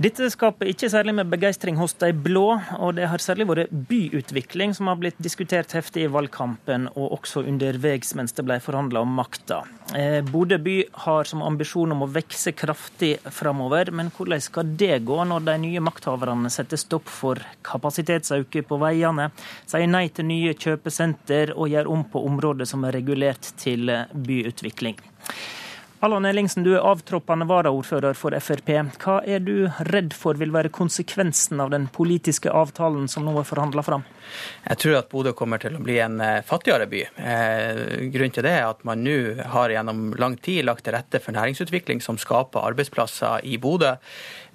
Dette 0.00 0.30
skaper 0.32 0.70
ikke 0.70 0.88
særlig 0.88 1.12
med 1.12 1.28
begeistring 1.28 1.76
hos 1.76 1.92
de 2.00 2.08
blå, 2.16 2.54
og 2.80 2.94
det 2.96 3.10
har 3.10 3.20
særlig 3.20 3.44
vært 3.50 3.74
byutvikling 3.90 4.72
som 4.72 4.88
har 4.88 4.96
blitt 4.96 5.18
diskutert 5.20 5.74
heftig 5.76 6.06
i 6.06 6.12
valgkampen, 6.14 6.86
og 6.94 7.18
også 7.18 7.42
underveis 7.44 8.14
mens 8.16 8.32
det 8.32 8.46
ble 8.48 8.56
forhandla 8.64 9.02
om 9.04 9.12
makta. 9.18 9.58
Eh, 9.92 10.22
Bodø 10.24 10.56
by 10.64 10.78
har 11.04 11.28
som 11.28 11.44
ambisjon 11.44 11.92
om 11.92 12.06
å 12.06 12.10
vokse 12.16 12.54
kraftig 12.56 13.12
framover, 13.28 13.92
men 13.92 14.08
hvordan 14.16 14.40
skal 14.40 14.72
det 14.80 15.02
gå 15.04 15.20
når 15.20 15.44
de 15.50 15.60
nye 15.66 15.84
makthaverne 15.84 16.48
setter 16.48 16.80
stopp 16.80 17.12
for 17.12 17.44
kapasitetsøkning 17.68 18.70
på 18.72 18.80
veiene, 18.80 19.28
sier 19.68 19.84
nei 19.84 20.06
til 20.08 20.30
nye 20.32 20.56
kjøpesenter 20.56 21.52
og 21.58 21.74
gjør 21.76 21.92
om 21.92 22.08
på 22.08 22.24
områder 22.24 22.72
som 22.72 22.88
er 22.88 22.96
regulert 23.02 23.52
til 23.60 23.98
byutvikling? 24.16 24.96
Allan 26.02 26.24
Ellingsen, 26.24 26.64
du 26.64 26.70
er 26.72 26.84
avtroppende 26.88 27.44
varaordfører 27.44 28.14
for 28.16 28.32
Frp. 28.40 28.70
Hva 29.02 29.18
er 29.28 29.42
du 29.44 29.66
redd 29.90 30.14
for 30.16 30.38
vil 30.40 30.52
være 30.54 30.70
konsekvensen 30.72 31.60
av 31.60 31.74
den 31.74 31.90
politiske 31.92 32.48
avtalen 32.48 33.04
som 33.12 33.26
nå 33.28 33.34
er 33.36 33.44
forhandla 33.44 33.84
fram? 33.84 34.06
Jeg 34.64 34.80
tror 34.80 34.96
at 34.96 35.10
Bodø 35.12 35.34
kommer 35.36 35.60
til 35.60 35.76
å 35.76 35.82
bli 35.84 35.98
en 36.00 36.16
eh, 36.24 36.38
fattigere 36.46 36.86
by. 36.88 37.02
Eh, 37.20 37.80
grunnen 38.14 38.32
til 38.32 38.46
det 38.46 38.54
er 38.62 38.70
at 38.70 38.80
man 38.88 39.04
nå 39.04 39.44
har 39.52 39.74
gjennom 39.74 40.14
lang 40.16 40.38
tid 40.40 40.64
lagt 40.64 40.86
til 40.86 40.96
rette 40.96 41.20
for 41.20 41.36
næringsutvikling 41.36 42.00
som 42.00 42.16
skaper 42.20 42.64
arbeidsplasser 42.70 43.44
i 43.44 43.58
Bodø 43.60 43.98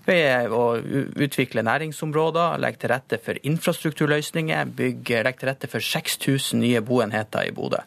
ved 0.06 0.50
å 0.54 0.64
utvikle 0.82 1.62
næringsområder, 1.66 2.58
legge 2.62 2.82
til 2.82 2.94
rette 2.94 3.22
for 3.22 3.38
infrastrukturløsninger, 3.46 4.74
bygge, 4.82 5.22
legge 5.26 5.44
til 5.44 5.52
rette 5.52 5.70
for 5.70 5.86
6000 5.94 6.62
nye 6.62 6.82
boenheter 6.86 7.46
i 7.46 7.54
Bodø. 7.54 7.84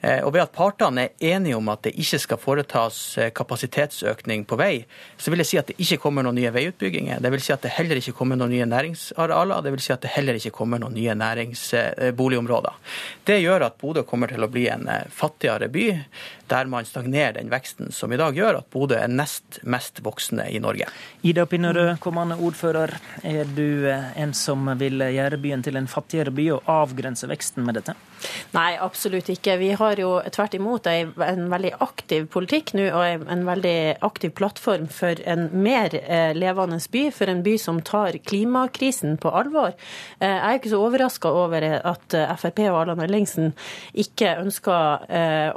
Eh, 0.00 0.22
og 0.24 0.32
ved 0.32 0.46
at 0.46 0.52
partene 0.54 1.02
er 1.08 1.34
enige 1.34 1.58
om 1.58 1.68
at 1.72 1.82
det 1.84 1.92
ikke 2.00 2.20
skal 2.22 2.40
foretas 2.40 2.98
eh, 3.20 3.30
kapasitetsøkning 3.36 4.46
på 4.48 4.56
vei, 4.56 4.86
så 5.20 5.32
vil 5.32 5.42
jeg 5.42 5.50
si 5.50 5.60
at 5.60 5.68
det 5.68 5.76
ikke 5.82 6.00
kommer 6.06 6.24
noen 6.24 6.38
nye 6.40 6.52
veiutbygginger. 6.54 7.20
Det 7.20 7.32
vil 7.34 7.44
si 7.44 7.52
at 7.52 7.66
det 7.66 7.74
heller 7.76 8.00
ikke 8.00 8.16
kommer 8.16 8.40
noen 8.40 8.54
nye 8.54 8.68
næringsarealer. 8.70 9.60
Det 9.66 9.74
vil 9.76 9.84
si 9.84 9.92
at 9.92 10.04
det 10.04 10.14
heller 10.14 10.40
ikke 10.40 10.54
kommer 10.56 10.80
noen 10.80 10.96
nye 10.96 11.16
næringsboligområder. 11.20 12.80
Det 13.28 13.40
gjør 13.42 13.66
at 13.68 13.76
Bodø 13.80 14.06
kommer 14.08 14.32
til 14.32 14.46
å 14.46 14.50
bli 14.52 14.66
en 14.72 14.88
eh, 14.88 15.04
fattigere 15.12 15.68
by, 15.72 15.86
der 16.50 16.70
man 16.70 16.88
stagnerer 16.88 17.36
den 17.36 17.52
veksten 17.52 17.92
som 17.94 18.12
i 18.12 18.18
dag 18.18 18.34
gjør 18.34 18.62
at 18.62 18.70
Bodø 18.72 18.96
er 18.98 19.12
nest 19.12 19.60
mest 19.68 20.00
voksende 20.04 20.48
i 20.50 20.58
Norge. 20.62 20.88
Ida 21.26 21.44
Pinnerød, 21.46 21.98
kommende 22.00 22.40
ordfører. 22.40 22.96
Er 23.22 23.44
du 23.44 23.86
en 23.90 24.32
som 24.34 24.72
vil 24.80 25.04
gjøre 25.12 25.38
byen 25.42 25.62
til 25.62 25.76
en 25.76 25.90
fattigere 25.90 26.32
by 26.34 26.48
og 26.56 26.72
avgrense 26.80 27.28
veksten 27.30 27.66
med 27.66 27.78
dette? 27.78 27.94
Nei, 28.56 28.74
absolutt 28.80 29.28
ikke. 29.32 29.56
Vi 29.60 29.70
har 29.78 30.00
jo 30.00 30.12
tvert 30.32 30.54
imot 30.58 30.86
en 30.90 31.44
veldig 31.50 31.72
aktiv 31.82 32.26
politikk 32.32 32.74
nå, 32.76 32.88
og 32.94 33.26
en 33.30 33.44
veldig 33.46 33.76
aktiv 34.06 34.34
plattform 34.36 34.88
for 34.92 35.20
en 35.28 35.48
mer 35.62 35.94
eh, 36.00 36.32
levende 36.36 36.80
by. 36.92 37.04
For 37.14 37.30
en 37.30 37.42
by 37.46 37.56
som 37.60 37.80
tar 37.86 38.18
klimakrisen 38.26 39.16
på 39.20 39.32
alvor. 39.42 39.74
Eh, 40.18 40.28
jeg 40.28 40.40
er 40.50 40.60
ikke 40.60 40.72
så 40.72 40.82
overraska 40.84 41.32
over 41.42 41.66
at 41.78 42.16
eh, 42.16 42.34
Frp 42.40 42.62
og 42.68 42.80
Allan 42.82 43.04
Ellingsen 43.04 43.52
ikke 43.98 44.36
ønsker 44.40 45.06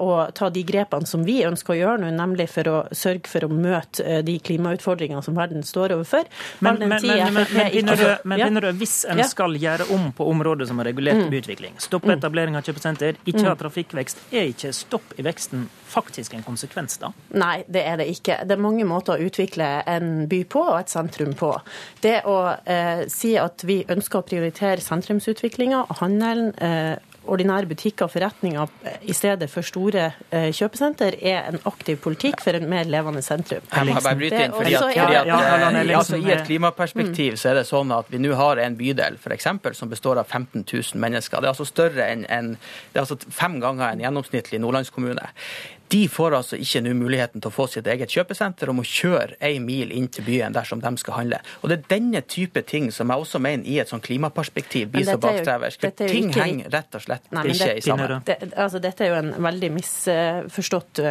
å 0.03 0.09
ta 0.35 0.47
de 0.53 0.61
grepene 0.65 1.07
som 1.07 1.23
vi 1.25 1.41
ønsker 1.45 1.73
å 1.73 1.77
gjøre 1.77 2.01
nå, 2.03 2.09
nemlig 2.15 2.47
for 2.51 2.69
å 2.69 2.77
sørge 2.95 3.29
for 3.29 3.45
å 3.45 3.49
møte 3.51 4.21
de 4.25 4.35
klimautfordringene 4.43 5.23
som 5.25 5.35
verden 5.37 5.63
står 5.65 5.95
overfor. 5.97 6.27
Men, 6.63 6.79
men, 6.79 6.95
men, 7.03 7.39
men, 7.43 8.37
begynner 8.37 8.67
du, 8.67 8.69
hvis 8.79 9.03
en 9.09 9.21
skal 9.27 9.55
gjøre 9.59 9.87
om 9.93 10.09
på 10.15 10.27
områder 10.29 10.69
som 10.69 10.81
er 10.81 10.91
regulert 10.91 11.23
mm. 11.23 11.29
byutvikling, 11.33 11.77
stoppe 11.81 12.13
etablering 12.15 12.52
etablering 12.53 12.57
av 12.57 12.67
kjøpesenter, 12.67 13.17
ikke 13.25 13.47
ha 13.47 13.55
trafikkvekst, 13.57 14.21
er 14.33 14.49
ikke 14.51 14.73
stopp 14.73 15.13
i 15.17 15.23
veksten 15.25 15.67
faktisk 15.93 16.33
en 16.33 16.43
konsekvens, 16.43 16.97
da? 17.01 17.11
Nei, 17.33 17.63
det 17.67 17.83
er 17.85 17.97
det 17.97 18.07
ikke. 18.11 18.43
Det 18.45 18.55
er 18.55 18.61
mange 18.61 18.85
måter 18.85 19.15
å 19.17 19.27
utvikle 19.27 19.83
en 19.87 20.27
by 20.29 20.43
på 20.45 20.63
og 20.63 20.79
et 20.79 20.89
sentrum 20.93 21.33
på. 21.37 21.53
Det 22.01 22.23
å 22.25 22.37
eh, 22.65 23.05
si 23.11 23.35
at 23.37 23.63
vi 23.65 23.83
ønsker 23.87 24.21
å 24.21 24.27
prioritere 24.27 24.81
sentrumsutviklinga, 24.81 25.85
handelen, 26.01 26.53
eh, 26.57 26.97
ordinære 27.27 27.69
butikker 27.69 28.07
og 28.07 28.11
forretninger 28.11 28.71
i 29.07 29.13
stedet 29.15 29.49
for 29.51 29.65
store 29.65 30.05
eh, 30.31 30.49
kjøpesenter, 30.55 31.17
er 31.21 31.49
en 31.51 31.59
aktiv 31.69 31.99
politikk 32.03 32.41
for 32.43 32.57
en 32.57 32.67
mer 32.69 32.89
levende 32.89 33.21
sentrum. 33.25 33.63
Jeg 33.69 33.89
må 33.89 33.99
bare 33.99 34.19
bryte 34.19 34.41
inn, 34.45 34.55
fordi 34.55 34.75
at, 34.77 34.87
fordi 34.87 35.19
at 35.19 35.97
altså, 35.97 36.19
I 36.19 36.33
et 36.35 36.45
klimaperspektiv 36.47 37.37
så 37.39 37.53
er 37.53 37.61
det 37.61 37.67
sånn 37.69 37.93
at 37.95 38.09
vi 38.11 38.21
nå 38.23 38.33
har 38.39 38.61
en 38.63 38.77
bydel 38.79 39.19
for 39.21 39.35
eksempel, 39.35 39.77
som 39.77 39.91
består 39.91 40.21
av 40.21 40.27
15 40.27 40.65
000 40.65 40.99
mennesker. 41.03 41.39
Det 41.39 41.49
er 41.49 41.55
altså 41.55 41.69
større 41.69 42.09
enn 42.09 42.27
en, 42.33 42.53
det 42.91 42.99
er 42.99 43.05
altså 43.05 43.19
fem 43.31 43.59
ganger 43.63 43.93
en 43.93 44.03
gjennomsnittlig 44.03 44.61
nordlandskommune. 44.63 45.29
De 45.91 46.03
får 46.09 46.35
altså 46.37 46.57
ikke 46.61 46.81
nå 46.85 46.93
muligheten 46.97 47.41
til 47.41 47.51
å 47.51 47.53
få 47.53 47.67
sitt 47.71 47.87
eget 47.89 48.11
kjøpesenter 48.13 48.71
og 48.71 48.79
må 48.79 48.85
kjøre 48.87 49.37
ei 49.43 49.57
mil 49.63 49.91
inn 49.93 50.07
til 50.13 50.25
byen 50.27 50.55
dersom 50.55 50.81
de 50.83 50.91
skal 51.01 51.19
handle. 51.19 51.41
Og 51.61 51.69
Det 51.69 51.79
er 51.79 51.83
denne 51.95 52.21
type 52.21 52.63
ting 52.69 52.89
som 52.91 53.11
jeg 53.11 53.25
også 53.25 53.41
mener 53.43 53.67
i 53.69 53.79
et 53.81 53.91
sånn 53.91 54.03
klimaperspektiv 54.03 54.93
blir 54.93 55.07
så 55.07 55.17
bakstreversk. 55.21 55.87
Ting 55.99 56.31
ikke... 56.31 56.41
henger 56.41 56.71
rett 56.73 56.97
og 56.97 57.05
slett 57.05 57.29
Nei, 57.33 57.45
ikke 57.53 57.69
det, 57.73 57.83
sammen. 57.85 58.15
Det, 58.25 58.39
altså, 58.55 58.81
dette 58.83 59.05
er 59.05 59.13
jo 59.13 59.19
en 59.19 59.33
veldig 59.49 59.71
misforstått, 59.77 61.03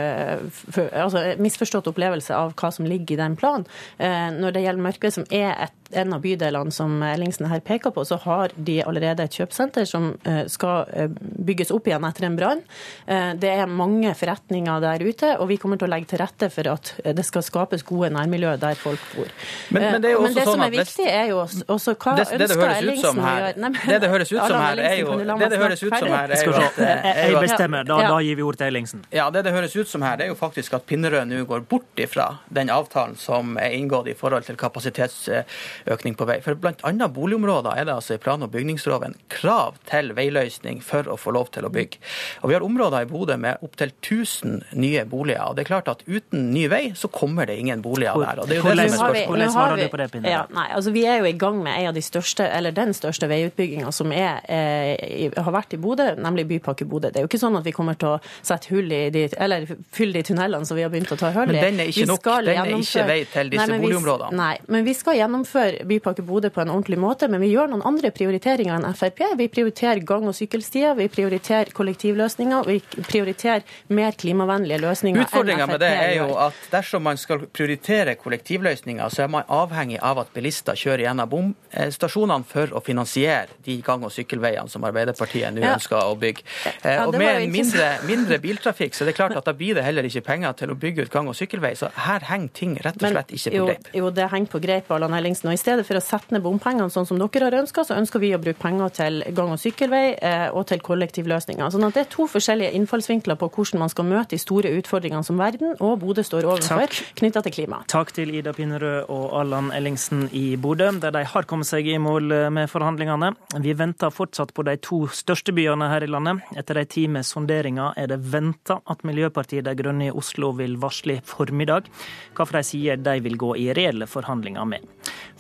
for, 0.71 0.91
altså, 1.05 1.25
misforstått 1.43 1.93
opplevelse 1.93 2.37
av 2.37 2.57
hva 2.59 2.73
som 2.75 2.89
ligger 2.89 3.17
i 3.17 3.23
den 3.23 3.39
planen. 3.39 3.69
Uh, 4.01 4.31
når 4.35 4.57
det 4.57 4.67
gjelder 4.67 4.87
Mørkved, 4.89 5.17
som 5.21 5.29
er 5.31 5.55
et 5.69 5.79
en 5.93 6.13
av 6.13 6.23
bydelene 6.23 6.73
som 6.73 7.03
Ellingsen 7.05 7.49
her 7.51 7.61
peker 7.65 7.93
på, 7.95 8.05
så 8.05 8.19
har 8.25 8.53
de 8.57 8.79
allerede 8.85 9.25
et 9.27 9.37
kjøpesenter 9.37 9.87
som 9.89 10.13
eh, 10.29 10.45
skal 10.51 10.89
eh, 10.93 11.11
bygges 11.21 11.73
opp 11.75 11.89
igjen 11.89 12.07
etter 12.09 12.29
en 12.29 12.39
brann. 12.39 12.63
Eh, 13.07 13.33
det 13.41 13.53
er 13.53 13.71
mange 13.71 14.15
forretninger 14.19 14.62
der 14.67 15.03
ute, 15.05 15.33
og 15.39 15.49
vi 15.51 15.57
kommer 15.61 15.81
til 15.81 15.89
å 15.89 15.93
legge 15.93 16.11
til 16.13 16.21
rette 16.23 16.49
for 16.53 16.69
at 16.73 16.93
det 17.17 17.25
skal 17.27 17.45
skapes 17.47 17.85
gode 17.87 18.11
nærmiljø 18.15 18.55
der 18.63 18.79
folk 18.79 19.03
bor. 19.15 19.31
Men, 19.71 19.83
men 19.83 20.05
det, 20.05 20.13
men 20.21 20.37
det 20.37 20.45
sånn 20.47 20.57
som 20.57 20.65
er 20.67 20.75
viktig, 20.75 21.07
er 21.09 21.31
jo 21.33 21.41
også 21.43 21.95
hva 21.97 22.15
det, 22.19 22.27
det 22.31 22.49
ønsker 22.49 22.75
Ellingsen 22.77 23.23
å 23.23 23.29
gjøre? 23.29 23.53
Nei, 23.63 23.73
det 23.89 24.01
det 24.05 24.11
høres 24.13 24.33
ut 24.33 24.41
som 24.41 24.59
her, 24.59 24.83
er 24.83 24.97
jo 25.01 25.17
det 25.23 25.51
det 25.53 25.61
høres 25.63 25.83
ut 25.83 25.97
som 25.97 26.09
her, 26.13 26.35
er 26.37 26.45
jo 26.47 26.57
at 26.59 26.81
Jeg 26.83 27.37
bestemmer, 27.47 27.89
da, 27.89 27.99
da 28.09 28.21
gir 28.25 28.39
vi 28.39 28.47
ord 28.47 28.61
til 28.61 28.71
Ellingsen. 28.71 29.05
Ja, 29.15 29.29
det 29.35 29.45
det 29.47 29.55
høres 29.55 29.77
ut 29.77 29.91
som 29.91 30.05
her, 30.07 30.19
det 30.21 30.29
er 30.29 30.33
jo 30.33 30.39
faktisk 30.39 30.77
at 30.79 30.87
Pinnerød 30.89 31.31
nå 31.31 31.43
går 31.49 31.65
bort 31.71 32.03
ifra 32.03 32.29
den 32.53 32.71
avtalen 32.73 33.17
som 33.21 33.57
er 33.61 33.75
inngått 33.77 34.11
i 34.13 34.17
forhold 34.19 34.47
til 34.49 34.59
kapasitetsøkning 34.61 36.17
på 36.19 36.29
vei. 36.29 36.39
For 36.45 36.59
bl.a. 36.59 37.09
boligområder 37.13 37.79
er 37.79 37.89
det 37.89 37.97
altså 37.97 38.17
i 38.17 38.23
plan- 38.23 38.43
og 38.45 38.53
bygningsloven 38.55 39.17
krav 39.33 39.79
til 39.91 40.13
veiløsning 40.17 40.83
for 40.85 41.09
å 41.11 41.19
få 41.21 41.35
lov 41.37 41.53
til 41.55 41.67
å 41.67 41.73
bygge. 41.73 42.01
Og 42.43 42.53
Vi 42.53 42.57
har 42.59 42.67
områder 42.67 43.07
i 43.07 43.11
Bodø 43.11 43.39
med 43.41 43.63
opptil 43.65 43.93
1000 43.95 44.52
nye 44.73 45.05
boliger. 45.09 45.43
og 45.49 45.57
det 45.57 45.65
er 45.65 45.69
klart 45.71 45.89
at 45.89 46.03
Uten 46.07 46.51
ny 46.53 46.67
vei 46.69 46.83
så 46.99 47.09
kommer 47.13 47.47
det 47.47 47.59
ingen 47.59 47.83
boliger 47.83 48.19
der. 48.21 48.41
og 48.43 48.49
det 48.49 48.59
er 48.59 48.63
jo 48.63 48.75
det 48.77 48.91
som 48.93 49.15
er. 49.15 49.27
Hvordan 49.27 49.53
svarer 49.53 49.77
du 49.81 49.89
på 49.89 50.01
det, 50.01 50.11
Pinne? 50.13 50.31
Ja, 50.31 50.45
nei, 50.53 50.69
altså 50.77 50.93
Vi 50.93 51.05
er 51.09 51.23
jo 51.23 51.25
i 51.31 51.37
gang 51.39 51.63
med 51.63 51.79
en 51.79 51.89
av 51.93 51.95
de 51.95 52.03
største, 52.03 52.47
eller 52.49 52.75
den 52.77 52.93
største 52.95 53.29
veiutbygginga 53.31 53.93
som 53.93 54.13
er, 54.13 54.41
eh, 54.49 55.31
har 55.37 55.53
vært 55.53 55.75
i 55.75 55.81
Bodø, 55.81 56.15
nemlig 56.17 56.47
Bypakke 56.49 56.85
Bodø. 56.89 57.11
Det 57.11 57.17
er 57.17 57.27
jo 57.27 57.31
ikke 57.31 57.41
sånn 57.41 57.57
at 57.59 57.65
vi 57.65 57.73
kommer 57.73 57.99
til 57.99 58.09
å 58.09 58.21
sette 58.43 58.69
hull 58.75 58.93
i 58.93 59.11
de, 59.11 59.29
eller 59.39 59.67
fylle 59.93 60.13
de 60.13 60.23
tunnelene 60.23 60.67
som 60.67 60.77
vi 60.77 60.83
har 60.83 60.91
begynt 60.91 61.13
å 61.13 61.19
ta 61.19 61.31
hull 61.33 61.49
i. 61.49 61.53
Men 61.53 61.65
den 61.65 61.81
er 61.81 61.93
ikke 61.93 62.07
nok. 62.07 62.23
Den 62.23 62.59
er 62.59 62.75
ikke 62.77 63.07
vei 63.09 63.25
til 63.25 63.51
disse 63.53 63.67
nei, 63.69 63.79
boligområdene. 63.83 64.37
Nei, 64.39 64.57
men 64.69 64.85
vi 64.85 64.95
skal 64.95 65.19
gjennomføre 65.19 65.87
Bypakke 65.89 66.25
Bodø 66.27 66.51
på 66.51 66.63
en 66.63 66.73
ordentlig 66.75 66.99
måte, 66.99 67.29
men 67.29 67.41
vi 67.41 67.53
gjør 67.53 67.73
noen 67.73 67.85
andre 67.89 68.13
prioriteringer 68.15 68.77
enn 68.79 68.97
Frp. 68.99 69.25
Vi 69.39 69.49
prioriterer 69.49 70.05
gang- 70.07 70.29
og 70.29 70.35
sykkelstier, 70.37 70.97
vi 70.99 71.09
prioriterer 71.13 71.73
kollektivløsninger, 71.77 72.67
vi 72.67 72.81
prioriterer 73.09 73.63
mer 73.89 74.13
klimavennlige 74.43 74.79
løsninger 74.81 75.23
Utfordringa 75.23 75.67
med 75.67 75.81
det 75.81 75.89
er 75.89 76.15
jo 76.17 76.35
at 76.41 76.57
dersom 76.73 77.03
man 77.03 77.17
skal 77.17 77.47
prioritere 77.53 78.15
kollektivløsninger, 78.21 79.09
så 79.09 79.25
er 79.25 79.31
man 79.33 79.45
avhengig 79.49 79.99
av 80.03 80.19
at 80.23 80.33
bilister 80.35 80.77
kjører 80.79 81.07
gjennom 81.07 81.31
bomstasjonene 81.31 82.47
for 82.49 82.75
å 82.75 82.83
finansiere 82.85 83.59
de 83.65 83.79
gang- 83.85 84.05
og 84.05 84.13
sykkelveiene 84.13 84.69
som 84.71 84.85
Arbeiderpartiet 84.85 85.55
nå 85.55 85.63
ja. 85.63 85.75
ønsker 85.77 85.99
å 85.99 86.17
bygge. 86.19 86.45
Ja, 86.83 87.07
og 87.07 87.17
med 87.19 87.49
mindre, 87.53 87.89
mindre, 88.09 88.39
biltrafikk, 88.43 88.97
så 88.97 89.05
er 89.05 89.13
det 89.13 89.17
klart 89.19 89.37
at 89.39 89.47
da 89.47 89.55
blir 89.57 89.77
det 89.79 89.85
heller 89.87 90.07
ikke 90.09 90.25
penger 90.27 90.57
til 90.59 90.75
å 90.75 90.79
bygge 90.79 91.07
ut 91.07 91.13
gang- 91.13 91.31
og 91.31 91.39
sykkelvei. 91.39 91.75
Så 91.79 91.91
her 92.07 92.27
henger 92.31 92.53
ting 92.57 92.77
rett 92.83 92.99
og 92.99 93.15
slett 93.15 93.35
ikke 93.37 93.55
på 93.55 93.69
greip. 93.71 93.91
Jo, 93.93 94.05
jo 94.07 94.13
det 94.17 94.29
henger 94.33 94.53
på 94.53 94.63
greip, 94.63 94.91
Allan 94.93 95.17
Ellingsen. 95.19 95.51
Og 95.51 95.57
I 95.57 95.61
stedet 95.61 95.87
for 95.89 95.99
å 95.99 96.05
sette 96.05 96.35
ned 96.35 96.45
bompengene 96.45 96.91
sånn 96.93 97.09
som 97.09 97.21
dere 97.21 97.49
har 97.49 97.59
ønska, 97.63 97.87
så 97.87 97.97
ønsker 97.99 98.23
vi 98.23 98.33
å 98.35 98.41
bruke 98.43 98.61
penger 98.63 98.97
til 98.99 99.23
gang- 99.37 99.55
og 99.55 99.61
sykkelvei 99.63 100.05
eh, 100.19 100.49
og 100.51 100.67
til 100.71 100.83
kollektivløsninger. 100.83 101.71
Sånn 101.73 101.87
at 101.89 101.93
Det 101.93 102.07
er 102.07 102.13
to 102.13 102.27
forskjellige 102.31 102.73
innfallsvinkler 102.79 103.39
på 103.39 103.51
hvordan 103.53 103.83
man 103.83 103.93
skal 103.93 104.09
møte 104.09 104.32
de 104.33 104.41
store 104.41 104.73
utfordringene 104.79 105.27
som 105.27 105.41
verden 105.41 105.75
og 105.83 105.99
Bodø 106.03 106.25
står 106.25 106.47
overfor 106.49 106.93
knytta 107.19 107.43
til 107.45 107.55
klima. 107.59 107.83
Takk 107.93 108.13
til 108.17 108.33
Ida 108.35 108.55
Pinnerød 108.57 109.11
og 109.13 109.27
Allan 109.43 109.71
Ellingsen 109.77 110.27
i 110.37 110.57
Bodø, 110.61 110.91
der 111.03 111.15
de 111.15 111.25
har 111.29 111.49
kommet 111.49 111.69
seg 111.69 111.89
i 111.89 111.99
mål 112.03 112.33
eh, 112.33 112.49
med 112.55 112.71
forhandlingene. 112.73 113.33
Vi 113.63 113.77
venter 113.79 114.13
fortsatt 114.15 114.55
på 114.57 114.65
de 114.69 114.77
to 114.83 115.05
største 115.13 115.55
byene 115.57 115.91
her 115.93 116.07
i 116.07 116.11
landet. 116.11 116.43
Etter 116.59 116.81
en 116.81 116.91
tid 116.91 117.13
med 117.13 117.29
sonderinger 117.29 117.99
er 118.01 118.11
det 118.13 118.21
venta 118.33 118.81
at 118.91 119.05
Miljøpartiet 119.09 119.67
De 119.69 119.77
Grønne 119.79 120.09
i 120.09 120.15
Oslo 120.15 120.53
vil 120.59 120.79
varsle 120.83 121.19
i 121.19 121.25
formiddag 121.27 121.91
hvilke 122.33 122.53
de 122.53 122.63
sier 122.67 123.01
de 123.01 123.17
vil 123.25 123.39
gå 123.41 123.55
i 123.61 123.71
reelle 123.77 124.09
forhandlinger 124.09 124.69
med. 124.69 124.85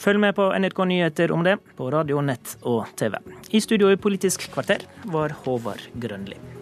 Følg 0.00 0.20
med 0.22 0.36
på 0.36 0.48
NRK 0.52 0.84
Nyheter 0.88 1.32
om 1.34 1.44
det 1.46 1.58
på 1.78 1.90
radio, 1.92 2.20
nett 2.24 2.56
og 2.62 2.90
TV. 2.98 3.18
I 3.52 3.62
studio 3.62 3.92
i 3.92 4.00
Politisk 4.00 4.48
kvarter 4.52 4.86
var 5.12 5.36
Håvard 5.44 5.88
Grønli. 5.94 6.61